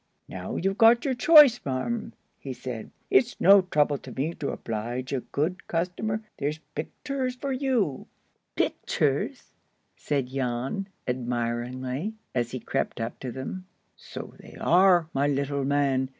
[0.27, 2.89] "Now you've got your choice, marm," he said.
[3.11, 6.23] "It's no trouble to me to oblige a good customer.
[6.39, 8.07] There's picters for you!"
[8.55, 9.51] "Pitchers!"
[9.95, 13.67] said Jan, admiringly, as he crept up to them.
[13.95, 16.09] "So they are, my little man.